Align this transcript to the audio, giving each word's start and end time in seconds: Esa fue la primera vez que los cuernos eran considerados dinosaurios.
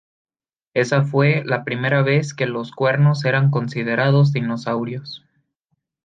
Esa 0.73 1.03
fue 1.03 1.43
la 1.45 1.63
primera 1.63 2.01
vez 2.01 2.33
que 2.33 2.47
los 2.47 2.71
cuernos 2.71 3.23
eran 3.23 3.51
considerados 3.51 4.33
dinosaurios. 4.33 5.23